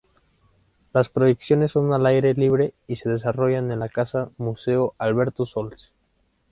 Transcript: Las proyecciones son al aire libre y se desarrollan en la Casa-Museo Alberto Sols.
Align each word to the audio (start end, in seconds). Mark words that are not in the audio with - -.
Las 0.93 1.09
proyecciones 1.09 1.73
son 1.73 1.93
al 1.93 2.07
aire 2.07 2.33
libre 2.33 2.73
y 2.87 2.95
se 2.95 3.07
desarrollan 3.07 3.71
en 3.71 3.77
la 3.77 3.87
Casa-Museo 3.87 4.95
Alberto 4.97 5.45
Sols. 5.45 5.91